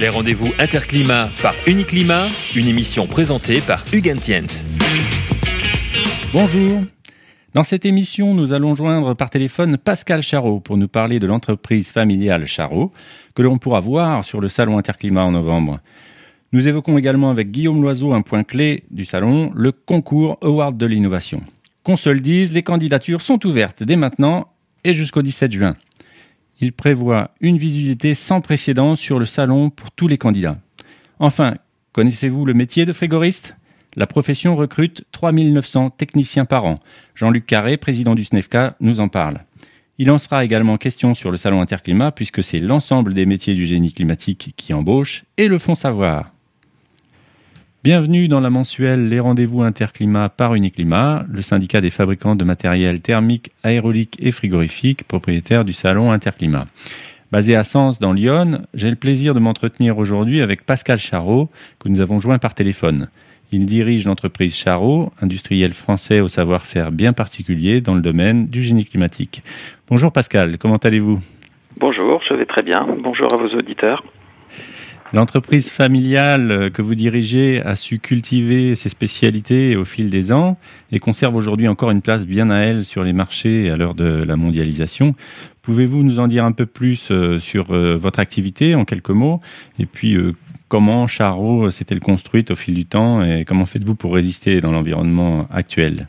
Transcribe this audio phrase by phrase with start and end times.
[0.00, 4.46] Les rendez-vous Interclimat par Uniclimat, une émission présentée par Hugues Tiens.
[6.32, 6.82] Bonjour.
[7.52, 11.90] Dans cette émission, nous allons joindre par téléphone Pascal Charot pour nous parler de l'entreprise
[11.90, 12.92] familiale Charot
[13.34, 15.80] que l'on pourra voir sur le salon Interclimat en novembre.
[16.52, 20.86] Nous évoquons également avec Guillaume Loiseau un point clé du salon, le concours Award de
[20.86, 21.42] l'innovation.
[21.82, 24.46] Qu'on se le dise, les candidatures sont ouvertes dès maintenant
[24.84, 25.76] et jusqu'au 17 juin.
[26.60, 30.58] Il prévoit une visibilité sans précédent sur le salon pour tous les candidats.
[31.18, 31.56] Enfin,
[31.92, 33.54] connaissez-vous le métier de frigoriste
[33.96, 36.78] la profession recrute 3900 techniciens par an.
[37.16, 39.40] Jean-Luc Carré, président du SNEFCA, nous en parle.
[39.98, 43.66] Il en sera également question sur le salon Interclimat puisque c'est l'ensemble des métiers du
[43.66, 46.32] génie climatique qui embauchent et le font savoir.
[47.90, 53.00] Bienvenue dans la mensuelle Les rendez-vous Interclimat par Uniclimat, le syndicat des fabricants de matériel
[53.00, 56.66] thermique, aérolique et frigorifique, propriétaire du salon Interclimat.
[57.32, 61.88] Basé à Sens dans Lyon, j'ai le plaisir de m'entretenir aujourd'hui avec Pascal Charot, que
[61.88, 63.08] nous avons joint par téléphone.
[63.52, 68.84] Il dirige l'entreprise Charot, industriel français au savoir-faire bien particulier dans le domaine du génie
[68.84, 69.42] climatique.
[69.88, 71.20] Bonjour Pascal, comment allez-vous?
[71.78, 72.86] Bonjour, je vais très bien.
[73.02, 74.04] Bonjour à vos auditeurs.
[75.14, 80.58] L'entreprise familiale que vous dirigez a su cultiver ses spécialités au fil des ans
[80.92, 84.22] et conserve aujourd'hui encore une place bien à elle sur les marchés à l'heure de
[84.22, 85.14] la mondialisation.
[85.62, 89.40] Pouvez-vous nous en dire un peu plus euh, sur euh, votre activité en quelques mots?
[89.78, 90.32] Et puis euh,
[90.68, 95.46] Comment Charot s'est-elle construite au fil du temps et comment faites-vous pour résister dans l'environnement
[95.50, 96.08] actuel?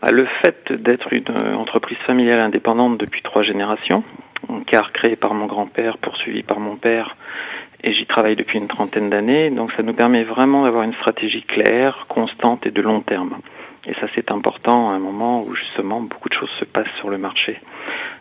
[0.00, 4.04] Bah, Le fait d'être une entreprise familiale indépendante depuis trois générations,
[4.66, 7.14] car créée par mon grand-père, poursuivi par mon père,
[7.84, 11.42] et j'y travaille depuis une trentaine d'années, donc ça nous permet vraiment d'avoir une stratégie
[11.42, 13.38] claire, constante et de long terme.
[13.86, 17.08] Et ça, c'est important à un moment où justement beaucoup de choses se passent sur
[17.08, 17.58] le marché.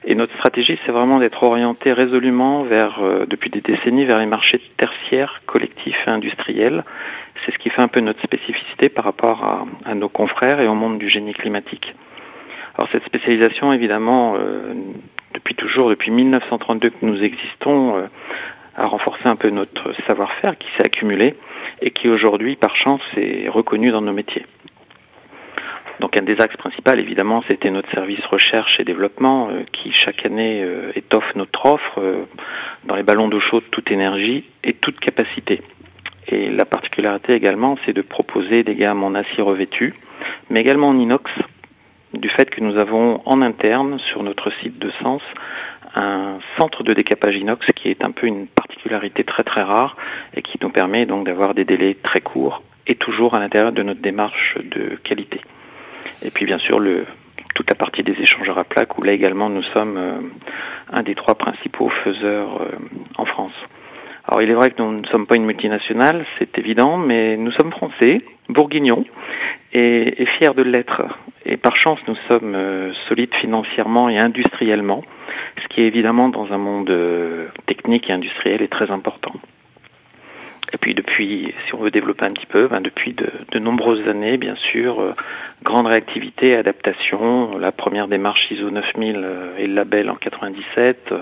[0.06, 4.28] Et notre stratégie, c'est vraiment d'être orienté résolument vers, euh, depuis des décennies, vers les
[4.28, 6.86] marchés tertiaires, collectifs et industriels.
[7.46, 10.67] C'est ce qui fait un peu notre spécificité par rapport à, à, nos confrères et
[10.67, 11.94] au monde du génie climatique.
[12.78, 14.73] Alors cette spécialisation, évidemment, euh,
[15.34, 18.08] depuis toujours, depuis 1932 que nous existons, euh,
[18.77, 21.36] a renforcé un peu notre savoir-faire qui s'est accumulé
[21.82, 24.45] et qui aujourd'hui, par chance, est reconnu dans nos métiers.
[25.99, 30.26] Donc un des axes principaux, évidemment, c'était notre service recherche et développement euh, qui chaque
[30.26, 32.26] année euh, étoffe notre offre euh,
[32.86, 35.61] dans les ballons d'eau chaude toute énergie et toute capacité.
[36.27, 39.95] Et la particularité également, c'est de proposer des gammes en acier revêtu,
[40.52, 41.32] mais également en inox,
[42.20, 45.22] du fait que nous avons en interne sur notre site de Sens
[45.95, 49.95] un centre de décapage inox qui est un peu une particularité très très rare
[50.33, 53.83] et qui nous permet donc d'avoir des délais très courts et toujours à l'intérieur de
[53.83, 55.42] notre démarche de qualité.
[56.23, 57.05] Et puis bien sûr le,
[57.55, 60.20] toute la partie des échangeurs à plaques où là également nous sommes euh,
[60.92, 62.78] un des trois principaux faiseurs euh,
[63.17, 63.54] en France.
[64.28, 67.52] Alors il est vrai que nous ne sommes pas une multinationale, c'est évident, mais nous
[67.54, 69.06] sommes français, bourguignons,
[69.74, 71.04] et, et fiers de l'être.
[71.46, 75.04] Et par chance, nous sommes euh, solides financièrement et industriellement,
[75.62, 76.92] ce qui est évidemment dans un monde
[77.66, 79.34] technique et industriel est très important.
[80.74, 84.38] Et puis depuis, si on veut développer un petit peu, ben depuis de, nombreuses années,
[84.38, 85.14] bien sûr, euh,
[85.64, 87.58] grande réactivité, adaptation.
[87.58, 91.20] La première démarche ISO 9000 euh, et le label en 97, euh,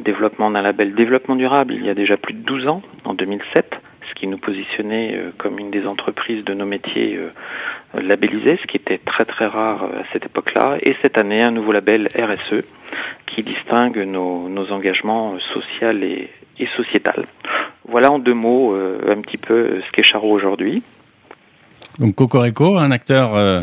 [0.00, 3.73] développement d'un label développement durable il y a déjà plus de 12 ans, en 2007,
[4.14, 7.18] qui nous positionnait comme une des entreprises de nos métiers
[7.94, 10.78] labellisés, ce qui était très très rare à cette époque-là.
[10.82, 12.64] Et cette année, un nouveau label RSE
[13.26, 17.26] qui distingue nos, engagements sociaux et, et sociétal.
[17.86, 20.82] Voilà en deux mots euh, un petit peu euh, ce qu'est Charo aujourd'hui.
[22.00, 23.62] Donc Cocorico, un acteur euh,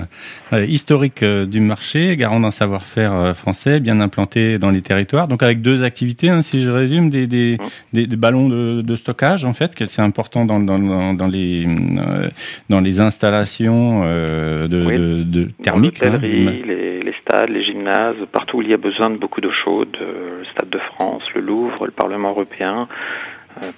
[0.54, 5.28] euh historique euh, du marché, garant d'un savoir-faire français, bien implanté dans les territoires.
[5.28, 7.58] Donc avec deux activités, hein, si je résume, des, des,
[7.92, 11.66] des, des ballons de, de, stockage en fait, que c'est important dans, dans, dans, les
[12.70, 16.02] dans les installations de, oui, de, de thermiques.
[16.02, 16.20] Hein.
[16.22, 19.98] Les, les, stades, les gymnases, partout où il y a besoin de beaucoup d'eau chaude,
[20.00, 22.88] le Stade de France, le Louvre, le Parlement européen.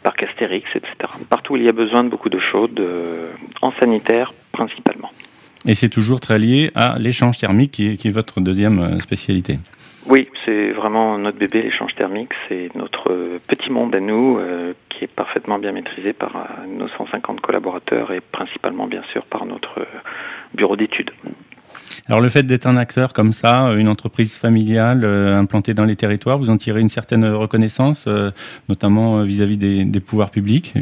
[0.03, 0.93] Parc Astérix, etc.
[1.31, 2.79] Partout où il y a besoin de beaucoup d'eau chaude,
[3.63, 5.09] en sanitaire principalement.
[5.65, 8.99] Et c'est toujours très lié à l'échange thermique qui est, qui est, votre deuxième euh,
[8.99, 9.57] spécialité.
[10.05, 12.31] Oui, c'est vraiment notre bébé, l'échange thermique.
[12.47, 16.87] C'est notre petit monde à nous euh, qui est parfaitement bien maîtrisé par euh, nos
[16.89, 19.85] 150 collaborateurs et principalement, bien sûr, par notre
[20.53, 21.11] bureau d'études.
[22.07, 25.95] Alors le fait d'être un acteur comme ça, une entreprise familiale euh, implantée dans les
[25.95, 28.31] territoires, vous en tirez une certaine reconnaissance, euh,
[28.67, 30.73] notamment vis-à-vis des, des, pouvoirs publics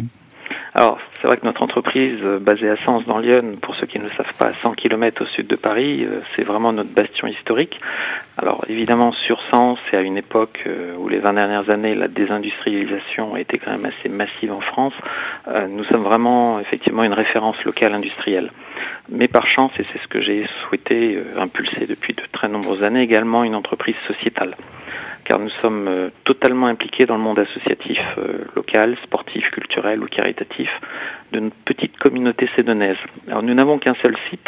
[0.73, 3.99] Alors, c'est vrai que notre entreprise, euh, basée à Sens dans Lyon, pour ceux qui
[3.99, 6.93] ne le savent pas, à 100 km au sud de Paris, euh, c'est vraiment notre
[6.93, 7.79] bastion historique.
[8.37, 12.07] Alors, évidemment, sur Sens, c'est à une époque euh, où les 20 dernières années, la
[12.07, 14.93] désindustrialisation a été quand même assez massive en France.
[15.69, 18.51] Nous sommes vraiment, effectivement, une référence locale industrielle.
[19.09, 23.01] Mais par chance, et c'est ce que j'ai souhaité impulser depuis de très nombreuses années,
[23.01, 24.55] également une entreprise sociétale
[25.23, 30.07] car nous sommes euh, totalement impliqués dans le monde associatif euh, local, sportif, culturel ou
[30.07, 30.69] caritatif
[31.31, 32.97] de notre petite communauté sédonaise.
[33.27, 34.47] Alors nous n'avons qu'un seul site,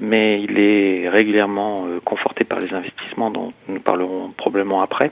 [0.00, 5.10] mais il est régulièrement euh, conforté par les investissements dont nous parlerons probablement après.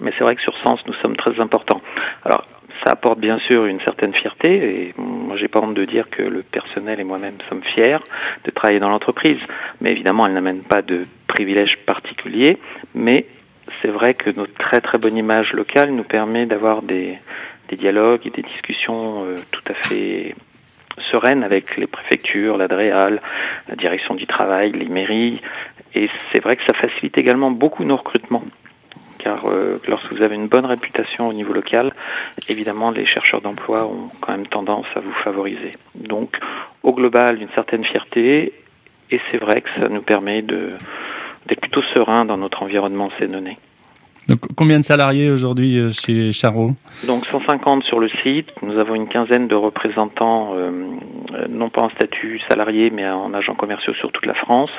[0.00, 1.82] Mais c'est vrai que sur Sens, nous sommes très importants.
[2.24, 2.42] Alors,
[2.84, 6.22] ça apporte bien sûr une certaine fierté et moi j'ai pas honte de dire que
[6.22, 7.98] le personnel et moi-même sommes fiers
[8.44, 9.38] de travailler dans l'entreprise.
[9.80, 12.58] Mais évidemment, elle n'amène pas de privilèges particuliers,
[12.94, 13.26] mais
[13.82, 17.18] c'est vrai que notre très très bonne image locale nous permet d'avoir des,
[17.72, 20.34] dialogues et des discussions euh, tout à fait
[21.10, 23.20] sereines avec les préfectures, l'ADREAL,
[23.68, 25.40] la direction du travail, les mairies.
[25.94, 28.44] Et c'est vrai que ça facilite également beaucoup nos recrutements.
[29.18, 31.92] Car euh, lorsque vous avez une bonne réputation au niveau local,
[32.48, 35.72] évidemment, les chercheurs d'emploi ont quand même tendance à vous favoriser.
[35.94, 36.36] Donc,
[36.82, 38.52] au global, une certaine fierté.
[39.10, 43.58] Et c'est vrai que ça nous permet d'être plutôt serein dans notre environnement sénonais.
[44.56, 46.70] Combien de salariés aujourd'hui euh, chez Charot
[47.06, 48.48] Donc 150 sur le site.
[48.62, 50.70] Nous avons une quinzaine de représentants, euh,
[51.48, 54.70] non pas en statut salarié, mais en agents commerciaux sur toute la France.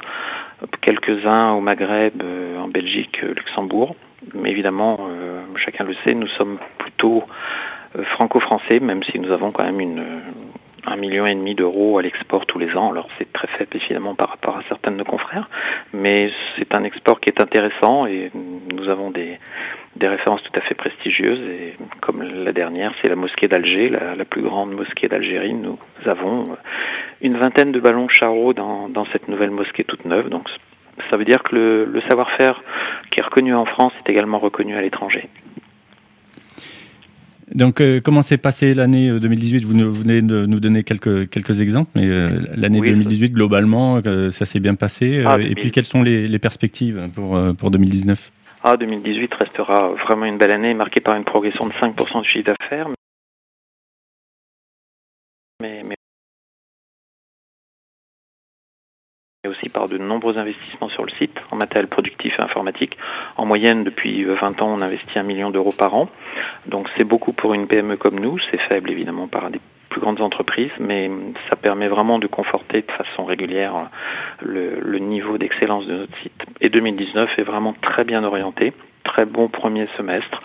[0.81, 3.95] Quelques-uns au Maghreb, euh, en Belgique, Luxembourg.
[4.36, 5.09] Mais évidemment,
[5.56, 7.24] chacun le sait, nous sommes plutôt
[8.15, 10.03] franco-français, même si nous avons quand même une,
[10.85, 12.91] un million et demi d'euros à l'export tous les ans.
[12.91, 15.49] Alors c'est très faible évidemment par rapport à certains de nos confrères,
[15.93, 19.37] mais c'est un export qui est intéressant et nous avons des,
[19.95, 21.41] des références tout à fait prestigieuses.
[21.49, 25.53] Et comme la dernière, c'est la mosquée d'Alger, la, plus grande mosquée d'Algérie.
[25.53, 26.45] Nous avons
[27.21, 30.29] une vingtaine de ballons charreaux dans, dans cette nouvelle mosquée toute neuve.
[30.29, 30.47] Donc
[31.09, 32.61] ça veut dire que le, le savoir-faire
[33.11, 35.29] qui est reconnu en France est également reconnu à l'étranger.
[37.53, 41.62] Donc, euh, comment s'est passée l'année 2018 euh, Vous venez de nous donner quelques, quelques
[41.62, 45.24] exemples, mais euh, l'année 2018, globalement, ça s'est bien passé.
[45.25, 48.31] Ah, et puis, quelles sont les, les perspectives pour, pour 2019
[48.63, 52.45] ah, 2018 restera vraiment une belle année, marquée par une progression de 5% du chiffre
[52.45, 52.89] d'affaires.
[59.43, 62.95] Et aussi par de nombreux investissements sur le site en matériel productif et informatique.
[63.38, 66.09] En moyenne, depuis 20 ans, on investit un million d'euros par an.
[66.67, 68.38] Donc c'est beaucoup pour une PME comme nous.
[68.51, 69.59] C'est faible évidemment par des
[69.89, 71.09] plus grandes entreprises, mais
[71.49, 73.89] ça permet vraiment de conforter de façon régulière
[74.41, 76.43] le, le niveau d'excellence de notre site.
[76.61, 78.73] Et 2019 est vraiment très bien orienté.
[79.03, 80.39] Très bon premier semestre.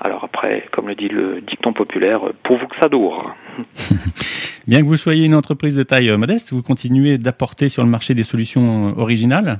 [0.00, 3.34] Alors après, comme le dit le dicton populaire, pour vous que ça dure.
[4.70, 8.14] Bien que vous soyez une entreprise de taille modeste, vous continuez d'apporter sur le marché
[8.14, 9.58] des solutions originales.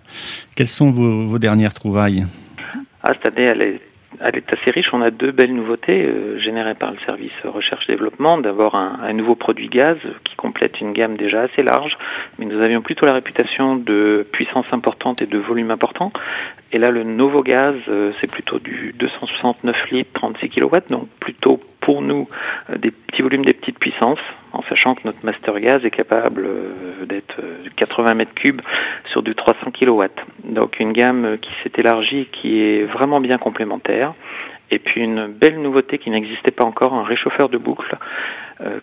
[0.55, 2.27] Quelles sont vos, dernières trouvailles?
[3.03, 3.81] Ah, Cette année,
[4.23, 4.87] elle est assez riche.
[4.93, 8.39] On a deux belles nouveautés euh, générées par le service recherche-développement.
[8.39, 11.99] D'abord, un, nouveau produit gaz qui complète une gamme déjà assez large,
[12.39, 16.13] mais nous avions plutôt la réputation de puissance importante et de volume important.
[16.73, 21.61] Et là, le nouveau gaz, euh, c'est plutôt du 269 litres, 36 kW, donc plutôt
[21.81, 22.29] pour nous
[22.71, 24.21] euh, des petits volumes, des petites puissances,
[24.53, 27.41] en sachant que notre master gaz est capable euh, d'être
[27.77, 28.63] 80 mètres cubes
[29.11, 30.05] sur du 300 kW.
[30.45, 34.15] Donc une gamme qui s'est élargie, qui est vraiment bien complémentaire.
[34.71, 37.97] Et puis une belle nouveauté qui n'existait pas encore, un réchauffeur de boucle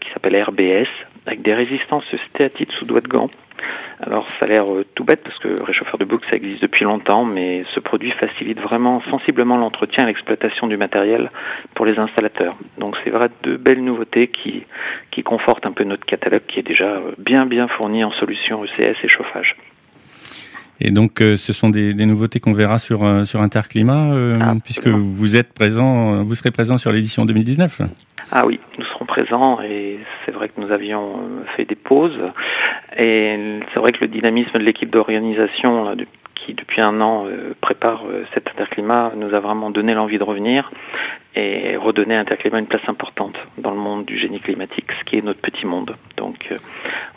[0.02, 0.88] qui s'appelle RBS,
[1.28, 3.30] avec des résistances stéatites sous doigt de gant
[4.00, 6.86] alors ça a l'air euh, tout bête parce que réchauffeur de boucle ça existe depuis
[6.86, 11.32] longtemps, mais ce produit facilite vraiment sensiblement l'entretien et l'exploitation du matériel
[11.74, 12.56] pour les installateurs.
[12.78, 14.64] Donc c'est vrai de belles nouveautés qui,
[15.12, 18.64] qui confortent un peu notre catalogue qui est déjà euh, bien bien fourni en solutions
[18.64, 19.56] ECS et chauffage.
[20.80, 24.14] Et donc, euh, ce sont des, des nouveautés qu'on verra sur, sur Interclimat,
[24.64, 27.82] puisque vous êtes présent, vous serez présent sur l'édition 2019.
[28.32, 31.20] Ah oui, nous serons présents et c'est vrai que nous avions
[31.56, 32.20] fait des pauses
[32.96, 35.96] et c'est vrai que le dynamisme de l'équipe d'organisation
[36.48, 40.24] qui depuis un an euh, prépare euh, cet interclimat nous a vraiment donné l'envie de
[40.24, 40.72] revenir
[41.36, 45.18] et redonner à Interclimat une place importante dans le monde du génie climatique, ce qui
[45.18, 45.96] est notre petit monde.
[46.16, 46.58] Donc, euh,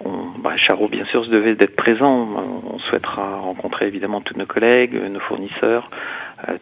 [0.04, 2.28] on, bah, Charo, bien sûr, se devait d'être présent.
[2.70, 5.90] On souhaitera rencontrer évidemment tous nos collègues, nos fournisseurs,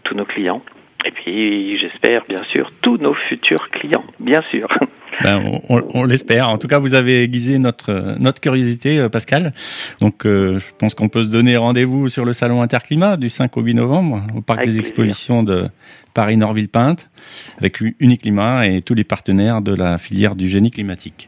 [0.05, 0.63] tous nos clients.
[1.05, 4.69] Et puis, j'espère, bien sûr, tous nos futurs clients, bien sûr.
[5.25, 6.49] Ben, on, l'espère.
[6.49, 9.53] En tout cas, vous avez aiguisé notre, notre curiosité, euh, Pascal.
[10.01, 13.57] Donc, euh, je pense qu'on peut se donner rendez-vous sur le salon Interclimat du 5
[13.57, 15.71] au 8 novembre au parc des expositions de
[16.15, 17.11] Paris-Nord-Ville-Pinte
[17.59, 21.27] avec Uniclimat et tous les partenaires de la filière du génie climatique.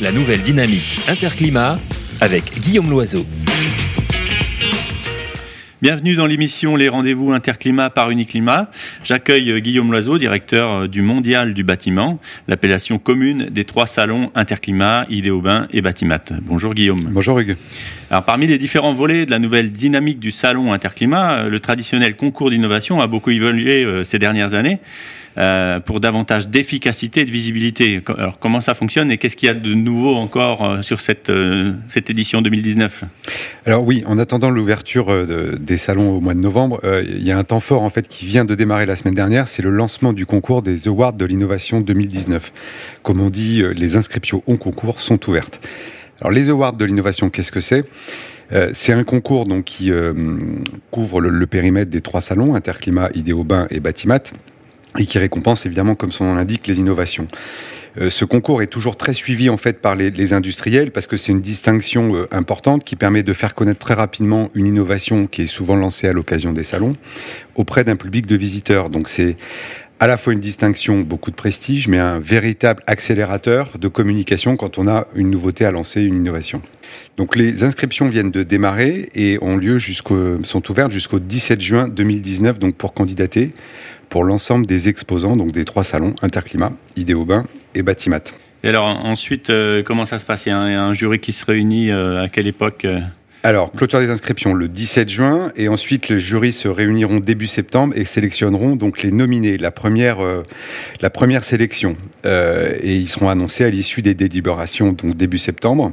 [0.00, 1.78] La nouvelle dynamique Interclimat
[2.20, 3.26] avec Guillaume Loiseau.
[5.80, 8.68] Bienvenue dans l'émission Les rendez-vous interclimat par Uniclimat.
[9.04, 12.18] J'accueille euh, Guillaume Loiseau, directeur euh, du Mondial du bâtiment,
[12.48, 16.24] l'appellation commune des trois salons Interclimat, Idéobain et Batimat.
[16.42, 17.08] Bonjour Guillaume.
[17.12, 17.56] Bonjour Hugues.
[18.10, 22.16] Alors parmi les différents volets de la nouvelle dynamique du salon Interclimat, euh, le traditionnel
[22.16, 24.80] concours d'innovation a beaucoup évolué ces dernières années.
[25.38, 28.02] Euh, pour davantage d'efficacité et de visibilité.
[28.16, 31.30] Alors comment ça fonctionne et qu'est-ce qu'il y a de nouveau encore euh, sur cette,
[31.30, 33.04] euh, cette édition 2019
[33.64, 35.14] Alors oui, en attendant l'ouverture
[35.60, 38.26] des salons au mois de novembre, il y a un temps fort en fait qui
[38.26, 41.80] vient de démarrer la semaine dernière, c'est le lancement du concours des Awards de l'innovation
[41.80, 42.52] 2019.
[43.04, 45.60] Comme on dit, les inscriptions au concours sont ouvertes.
[46.20, 47.84] Alors les Awards de l'innovation, qu'est-ce que c'est?
[48.72, 49.92] C'est un concours donc qui
[50.90, 54.32] couvre le, périmètre des trois salons, Interclimat, Idéobain et Batimat
[54.98, 57.26] et qui récompense évidemment, comme son nom l'indique, les innovations.
[58.00, 61.32] Euh, ce concours est toujours très suivi en fait par les, industriels parce que c'est
[61.32, 65.46] une distinction euh, importante qui permet de faire connaître très rapidement une innovation qui est
[65.46, 66.92] souvent lancée à l'occasion des salons
[67.54, 68.90] auprès d'un public de visiteurs.
[68.90, 69.36] Donc c'est
[70.00, 74.78] à la fois une distinction, beaucoup de prestige, mais un véritable accélérateur de communication quand
[74.78, 76.62] on a une nouveauté à lancer, une innovation.
[77.16, 82.58] Donc les inscriptions viennent de démarrer et ont lieu sont ouvertes jusqu'au 17 juin 2019
[82.58, 83.50] donc pour candidater
[84.08, 88.20] pour l'ensemble des exposants, donc des trois salons, Interclimat, Idéobain et Batimat.
[88.64, 90.46] Et alors ensuite, euh, comment ça se passe?
[90.46, 93.00] Il y a un, jury qui se réunit euh, à quelle époque euh?
[93.44, 97.94] Alors, clôture des inscriptions le 17 juin et ensuite les jurys se réuniront début septembre
[97.96, 100.42] et sélectionneront donc les nominés, la première, euh,
[101.00, 101.96] la première sélection.
[102.26, 105.92] Euh, et ils seront annoncés à l'issue des délibérations donc début septembre.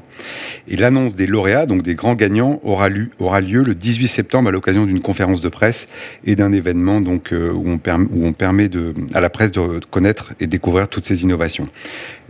[0.68, 4.50] Et l'annonce des lauréats, donc des grands gagnants, aura, lieu, aura lieu le 18 septembre
[4.50, 5.88] à l'occasion d'une conférence de presse
[6.26, 8.72] et d'un événement donc euh, où, on permet,
[9.14, 11.70] à la presse de connaître et découvrir toutes ces innovations.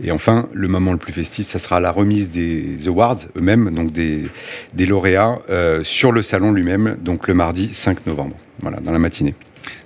[0.04, 3.92] Et enfin, le moment le plus festif, ça sera la remise des awards eux-mêmes, donc
[3.92, 4.26] des,
[4.74, 8.98] des lauréats euh, sur le salon lui-même, donc le mardi 5 novembre, voilà, dans la
[8.98, 9.34] matinée.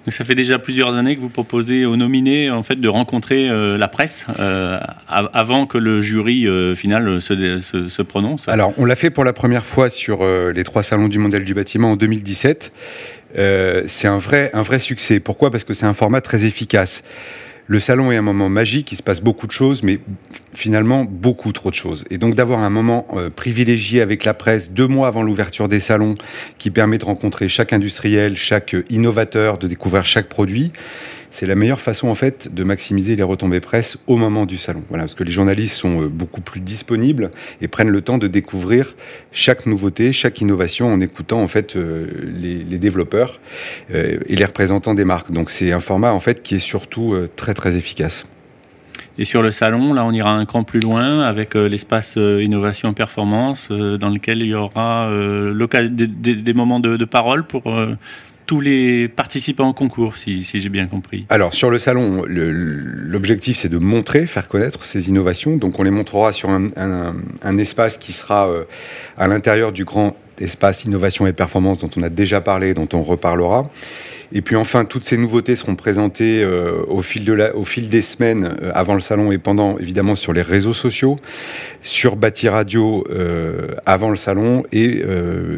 [0.04, 3.48] Donc ça fait déjà plusieurs années que vous proposez aux nominés en fait de rencontrer
[3.48, 8.48] euh, la presse euh, avant que le jury final se, se, prononce.
[8.48, 11.54] Alors on l'a fait pour la première fois sur les trois salons du Mondial du
[11.54, 12.72] bâtiment en 2017.
[13.34, 15.20] c'est un vrai un vrai succès.
[15.20, 15.50] Pourquoi?
[15.50, 17.02] Parce que c'est un format très efficace.
[17.70, 20.00] Le salon est un moment magique, il se passe beaucoup de choses, mais
[20.54, 22.04] finalement beaucoup trop de choses.
[22.10, 25.78] Et donc d'avoir un moment euh, privilégié avec la presse deux mois avant l'ouverture des
[25.78, 26.16] salons,
[26.58, 30.72] qui permet de rencontrer chaque industriel, chaque innovateur, de découvrir chaque produit,
[31.30, 34.82] c'est la meilleure façon en fait de maximiser les retombées presse au moment du salon.
[34.88, 38.26] Voilà, parce que les journalistes sont euh, beaucoup plus disponibles et prennent le temps de
[38.26, 38.94] découvrir
[39.32, 43.40] chaque nouveauté, chaque innovation en écoutant en fait euh, les, développeurs
[43.94, 45.30] euh, et les représentants des marques.
[45.30, 48.26] Donc c'est un format en fait qui est surtout très très efficace.
[49.18, 53.68] Et sur le salon, là, on ira un cran plus loin avec l'espace innovation performance,
[53.70, 57.64] dans lequel il y aura des, moments de, de parole pour
[58.50, 61.24] tous les participants au concours, si, j'ai bien compris.
[61.28, 65.56] Alors, sur le salon, l'objectif, c'est de montrer, faire connaître ces innovations.
[65.56, 68.64] Donc, on les montrera sur un, espace qui sera euh,
[69.16, 73.04] à l'intérieur du grand espace innovation et performance dont on a déjà parlé, dont on
[73.04, 73.70] reparlera.
[74.32, 78.94] Et puis enfin, toutes ces nouveautés seront présentées euh, au, fil des semaines euh, avant
[78.94, 81.16] le salon et pendant, évidemment, sur les réseaux sociaux,
[81.82, 85.02] sur Bâti Radio euh, avant le salon et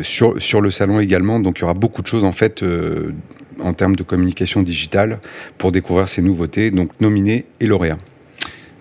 [0.03, 1.39] sur, sur le salon également.
[1.39, 2.65] Donc il y aura beaucoup de choses en fait
[3.61, 5.19] en termes de communication digitale
[5.59, 7.99] pour découvrir ces nouveautés, donc nominés et lauréats.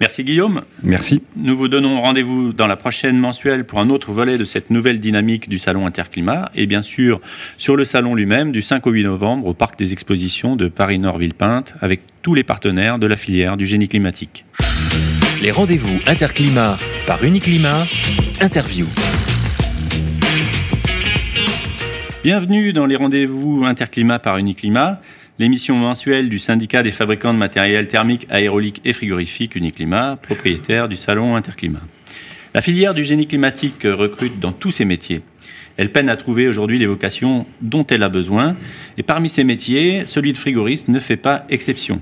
[0.01, 0.63] Merci Guillaume.
[0.81, 1.21] Merci.
[1.35, 4.99] Nous vous donnons rendez-vous dans la prochaine mensuelle pour un autre volet de cette nouvelle
[4.99, 7.19] dynamique du Salon Interclimat et bien sûr
[7.59, 11.75] sur le salon lui-même du 5 au 8 novembre au Parc des Expositions de Paris-Nord-Villepinte
[11.81, 14.43] avec tous les partenaires de la filière du génie climatique.
[15.39, 17.85] Les rendez-vous Interclimat par Uniclimat,
[18.41, 18.87] interview.
[22.23, 24.99] Bienvenue dans les rendez-vous Interclimat par Uniclimat
[25.41, 30.95] l'émission mensuelle du syndicat des fabricants de matériel thermique, aérolique et frigorifique Uniclimat, propriétaire du
[30.95, 31.81] salon Interclimat.
[32.53, 35.21] La filière du génie climatique recrute dans tous ses métiers.
[35.77, 38.55] Elle peine à trouver aujourd'hui les vocations dont elle a besoin,
[38.99, 42.01] et parmi ces métiers, celui de frigoriste ne fait pas exception.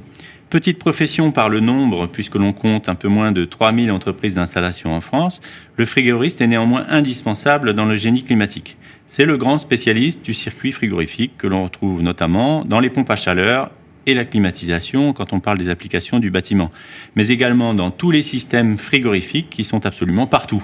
[0.50, 4.94] Petite profession par le nombre, puisque l'on compte un peu moins de 3000 entreprises d'installation
[4.94, 5.40] en France,
[5.78, 8.76] le frigoriste est néanmoins indispensable dans le génie climatique.
[9.12, 13.16] C'est le grand spécialiste du circuit frigorifique que l'on retrouve notamment dans les pompes à
[13.16, 13.72] chaleur
[14.06, 16.70] et la climatisation quand on parle des applications du bâtiment,
[17.16, 20.64] mais également dans tous les systèmes frigorifiques qui sont absolument partout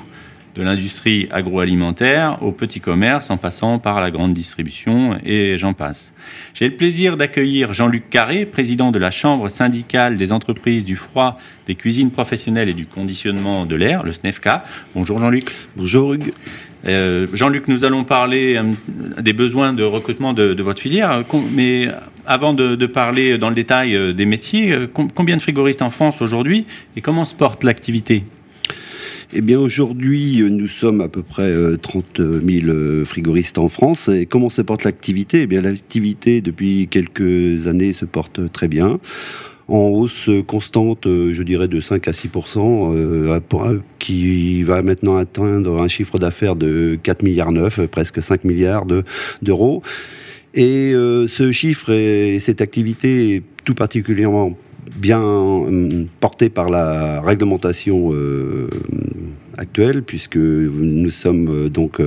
[0.54, 6.14] de l'industrie agroalimentaire au petit commerce en passant par la grande distribution et j'en passe.
[6.54, 11.40] J'ai le plaisir d'accueillir Jean-Luc Carré, président de la Chambre syndicale des entreprises du froid,
[11.68, 14.64] des cuisines professionnelles et du conditionnement de l'air, le SNEFCA.
[14.94, 15.52] Bonjour Jean-Luc.
[15.76, 16.32] Bonjour Hugues.
[16.88, 21.24] Euh, Jean-Luc, nous allons parler euh, des besoins de recrutement de, votre filière,
[21.54, 21.88] mais
[22.26, 26.66] avant de, parler dans le détail euh, des métiers, combien de frigoristes en France aujourd'hui
[26.96, 28.24] et comment se porte l'activité?
[29.34, 31.52] Eh bien, aujourd'hui, nous sommes à peu près
[31.82, 34.08] 30 000 frigoristes en France.
[34.08, 35.42] Et comment se porte l'activité?
[35.42, 39.00] Eh bien, l'activité, depuis quelques années, se porte très bien
[39.68, 45.82] en hausse constante, euh, je dirais de 5 à 6% euh, qui va maintenant atteindre
[45.82, 48.86] un chiffre d'affaires de 4 milliards 9, presque 5 milliards
[49.42, 49.82] d'euros.
[50.54, 54.56] et euh, ce chiffre et cette activité est tout particulièrement
[54.98, 55.22] bien
[56.20, 58.14] portée par la réglementation
[59.58, 62.00] actuelle, puisque nous sommes donc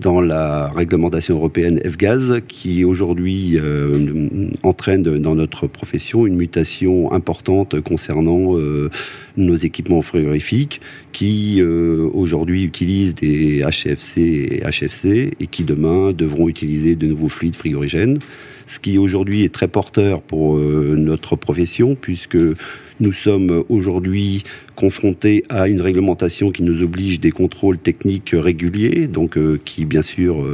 [0.00, 7.80] dans la réglementation européenne F-Gaz qui aujourd'hui euh, entraîne dans notre profession une mutation importante
[7.80, 8.90] concernant euh,
[9.36, 10.80] nos équipements frigorifiques
[11.12, 17.28] qui euh, aujourd'hui utilisent des HFC et HFC et qui demain devront utiliser de nouveaux
[17.28, 18.18] fluides frigorigènes
[18.68, 22.36] ce qui aujourd'hui est très porteur pour notre profession puisque
[23.00, 24.42] nous sommes aujourd'hui
[24.74, 30.02] confrontés à une réglementation qui nous oblige des contrôles techniques réguliers, donc euh, qui bien
[30.02, 30.44] sûr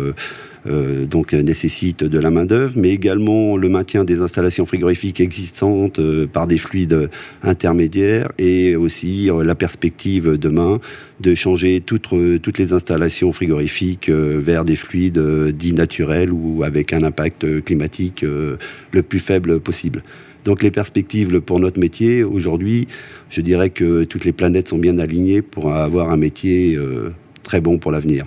[0.66, 5.20] euh, euh, donc nécessite de la main d'œuvre, mais également le maintien des installations frigorifiques
[5.20, 6.00] existantes
[6.32, 7.10] par des fluides
[7.42, 10.80] intermédiaires et aussi la perspective demain
[11.20, 12.10] de changer toutes,
[12.58, 15.20] les installations frigorifiques vers des fluides
[15.56, 20.02] dits naturels ou avec un impact climatique le plus faible possible.
[20.44, 22.86] Donc les perspectives pour notre métier, aujourd'hui,
[23.30, 27.10] je dirais que toutes les planètes sont bien alignées pour avoir un métier euh,
[27.42, 28.26] très bon pour l'avenir.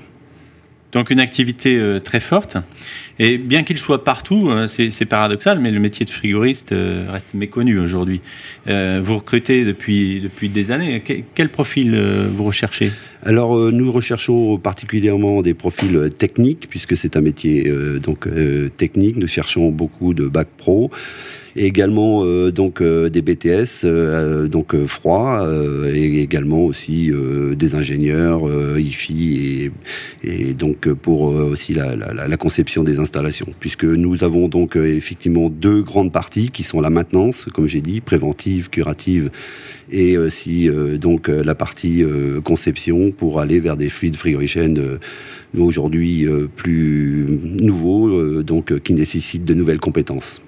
[0.91, 2.57] Donc une activité euh, très forte.
[3.19, 7.79] Et bien qu'il soit partout, euh, c'est paradoxal, mais le métier de frigoriste reste méconnu
[7.79, 8.21] aujourd'hui.
[8.65, 11.03] vous recrutez depuis, depuis des années.
[11.35, 11.99] Quel profil
[12.31, 12.91] vous recherchez?
[13.23, 17.71] Alors nous recherchons particulièrement des profils techniques, puisque c'est un métier
[18.01, 18.27] donc
[18.77, 19.17] technique.
[19.17, 20.91] Nous cherchons beaucoup de bac pro
[21.57, 25.45] et également euh, donc euh, des BTS euh, donc froid
[25.93, 27.11] et également aussi
[27.55, 28.43] des ingénieurs
[28.77, 29.71] IFI
[30.23, 35.81] et, donc pour aussi la, la, conception des installations puisque nous avons donc effectivement deux
[35.81, 39.31] grandes parties qui sont la maintenance comme j'ai dit préventive curative
[39.91, 40.69] et aussi
[40.99, 42.03] donc la partie
[42.43, 44.99] conception pour aller vers des fluides frigorigènes
[45.57, 50.41] aujourd'hui plus nouveaux donc qui nécessitent de nouvelles compétences.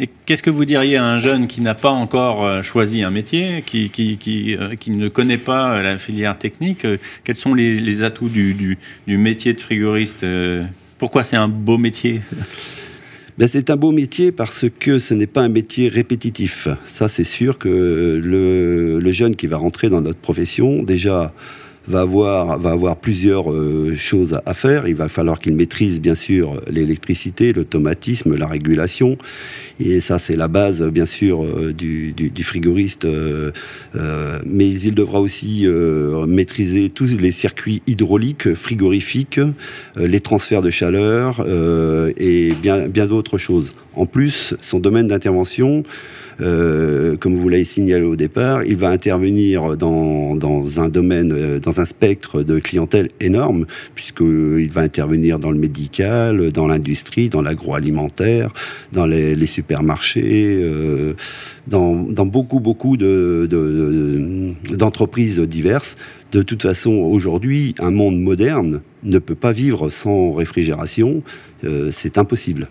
[0.00, 3.10] Et qu'est-ce que vous diriez à un jeune qui n'a pas encore euh, choisi un
[3.10, 6.86] métier, qui, qui, qui, euh, ne connaît pas euh, la filière technique
[7.24, 10.24] Quels sont les, atouts du, du, métier de frigoriste
[10.98, 12.20] Pourquoi c'est un beau métier?
[13.38, 16.66] Ben, c'est un beau métier parce que ce n'est pas un métier répétitif.
[16.84, 21.32] Ça, c'est sûr que le, le jeune qui va rentrer dans notre profession, déjà,
[21.88, 24.86] va avoir, va avoir plusieurs euh, choses à faire.
[24.86, 29.16] Il va falloir qu'il maîtrise bien sûr l'électricité, l'automatisme, la régulation.
[29.80, 33.04] Et ça, c'est la base, bien sûr, euh, du, du, du, frigoriste.
[33.04, 33.52] Euh,
[34.44, 35.66] mais il devra aussi
[36.26, 39.40] maîtriser tous les circuits hydrauliques, frigorifiques,
[39.96, 41.44] les transferts de chaleur
[42.16, 43.72] et bien, bien d'autres choses.
[43.94, 45.82] En plus, son domaine d'intervention,
[46.40, 50.38] euh, comme vous l'avez signalé au départ, il va intervenir dans,
[50.78, 56.52] un domaine, euh, dans un spectre de clientèle énorme, puisqu'il va intervenir dans le médical,
[56.52, 58.52] dans l'industrie, dans l'agroalimentaire,
[58.92, 61.14] dans les, supermarchés, euh,
[61.66, 61.94] dans,
[62.26, 65.96] beaucoup, beaucoup d'entreprises de, de, diverses.
[66.30, 71.22] De toute façon, aujourd'hui, un monde moderne ne peut pas vivre sans réfrigération.
[71.90, 72.68] C'est impossible.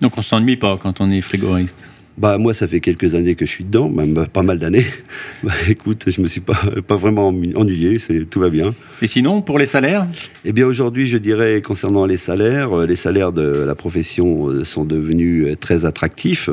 [0.00, 1.84] Donc on s'ennuie pas quand on est frigoriste
[2.18, 4.84] bah moi ça fait quelques années que je suis dedans, même pas mal d'années.
[5.42, 8.74] Bah écoute, je me suis pas pas vraiment ennuyé, c'est tout va bien.
[9.00, 10.06] Et sinon pour les salaires?
[10.44, 14.64] Eh bien aujourd'hui, je dirais concernant les salaires, euh, les salaires de la profession euh,
[14.64, 16.48] sont devenus euh, très attractifs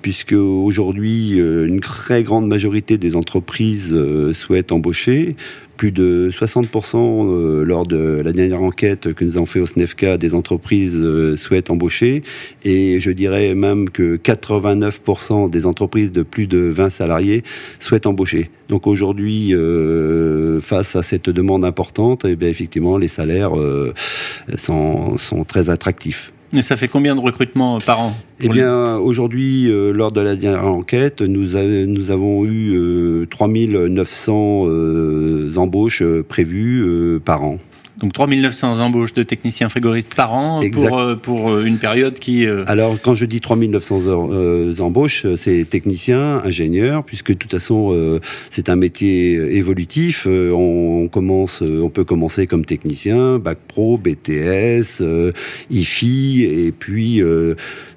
[0.00, 3.96] puisque aujourd'hui une très grande majorité des entreprises
[4.34, 5.34] souhaitent embaucher
[5.76, 10.18] plus de 60% euh, lors de la dernière enquête que nous avons fait au SNEFCA
[10.18, 12.22] des entreprises euh, souhaitent embaucher
[12.64, 17.42] et je dirais même que 89% des entreprises de plus de 20 salariés
[17.78, 18.50] souhaitent embaucher.
[18.68, 23.52] Donc aujourd'hui, euh, face à cette demande importante, eh effectivement, les salaires
[24.56, 26.33] sont, très attractifs.
[26.54, 30.36] Et ça fait combien de recrutements par an Eh bien, aujourd'hui, euh, lors de la
[30.36, 34.66] dernière enquête, nous, nous avons eu 3900
[35.56, 37.58] embauches prévues par an.
[37.98, 42.44] Donc 3900 embauches de techniciens frigoristes par an pour, euh, pour euh, une période qui...
[42.44, 48.68] Euh, Alors quand je dis 3900 embauches, c'est techniciens, ingénieurs, puisque de toute façon c'est
[48.68, 50.26] un métier évolutif.
[50.26, 55.02] On, commence, on peut commencer comme technicien, bac pro, BTS,
[55.70, 57.22] IFI, et puis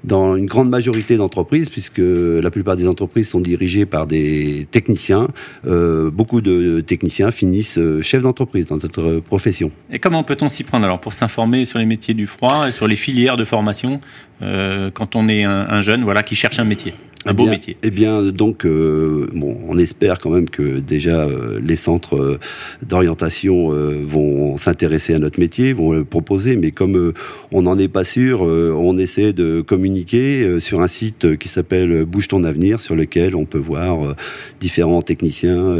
[0.07, 5.27] dans une grande majorité d'entreprises, puisque la plupart des entreprises sont dirigées par des techniciens,
[5.67, 9.69] euh, beaucoup de techniciens finissent euh, chefs d'entreprise dans notre profession.
[9.91, 12.87] Et comment peut-on s'y prendre alors pour s'informer sur les métiers du froid et sur
[12.87, 13.99] les filières de formation
[14.41, 16.93] euh, quand on est un, jeune voilà, qui cherche un métier?
[17.25, 17.77] Un beau métier.
[17.84, 21.27] Eh bien, donc, bon, on espère quand même que déjà
[21.62, 22.39] les centres
[22.82, 23.69] d'orientation
[24.06, 27.13] vont s'intéresser à notre métier, vont le proposer, mais comme
[27.51, 31.47] on n'en est pas sûr, on essaie de communiquer euh, sur un site euh, qui
[31.47, 34.15] s'appelle Bouge ton avenir, sur lequel on peut voir euh,
[34.60, 35.77] différents techniciens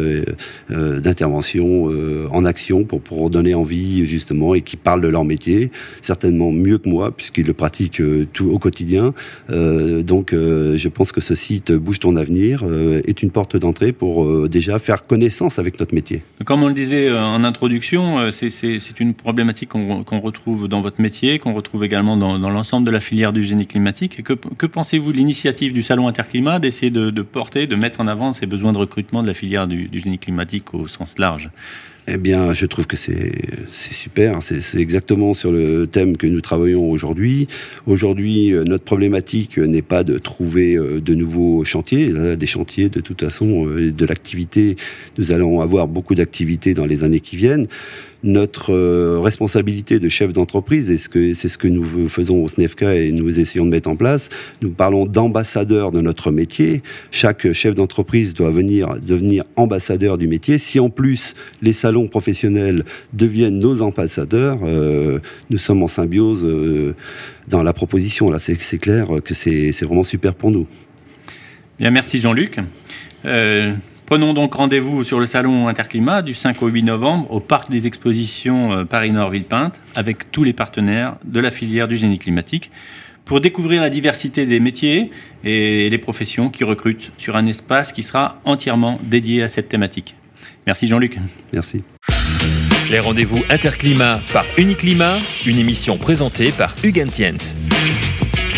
[0.70, 1.90] d'intervention
[2.32, 5.72] en action pour, pour donner envie justement et qui parlent de leur métier,
[6.02, 8.02] certainement mieux que moi puisqu'ils le pratiquent
[8.34, 9.14] tout au quotidien.
[9.50, 12.64] donc je pense que ce site Bouge ton avenir
[13.06, 16.22] est une porte d'entrée pour déjà faire connaissance avec notre métier.
[16.46, 21.54] Comme on le disait en introduction, c'est une problématique qu'on retrouve dans votre métier, qu'on
[21.54, 25.84] retrouve également dans, l'ensemble de la filière du génie climatique que, pensez-vous de l'initiative du
[25.84, 29.34] Salon Interclimat d'essayer de, porter, de mettre en avant ces besoins de recrutement de la
[29.34, 31.50] filière du, génie climatique au sens large?
[32.10, 33.34] Eh bien, je trouve que c'est
[33.68, 34.42] super.
[34.42, 37.50] C'est exactement sur le thème que nous travaillons aujourd'hui.
[37.86, 42.10] Aujourd'hui, euh, notre problématique n'est pas de trouver euh, de nouveaux chantiers.
[42.38, 44.78] des chantiers, de toute façon, euh, de l'activité.
[45.18, 47.68] Nous allons avoir beaucoup d'activités dans les années qui viennent
[48.24, 53.12] notre euh, responsabilité de chef d'entreprise, et c'est ce que nous faisons au SNEFCA et
[53.12, 54.30] nous essayons de mettre en place,
[54.62, 56.82] nous parlons d'ambassadeur de notre métier.
[57.12, 60.58] Chaque chef d'entreprise doit venir devenir ambassadeur du métier.
[60.58, 66.96] Si en plus les salons professionnels deviennent nos ambassadeurs, euh, nous sommes en symbiose euh,
[67.48, 68.30] dans la proposition.
[68.30, 70.68] Là, c'est clair que c'est vraiment super pour nous.
[71.80, 72.60] Bien, merci Jean-Luc.
[74.08, 77.88] Prenons donc rendez-vous sur le salon Interclimat du 5 au 8 novembre au parc des
[77.88, 82.72] expositions euh, Paris-Nord Villepinte avec tous les partenaires de la filière du génie climatique
[83.26, 85.12] pour découvrir la diversité des métiers
[85.44, 90.16] et les professions qui recrutent sur un espace qui sera entièrement dédié à cette thématique.
[90.66, 91.20] Merci Jean-Luc.
[91.52, 91.84] Merci.
[92.90, 97.36] Les rendez-vous Interclimat par Uniclimat, une émission présentée par Hugues Tiens.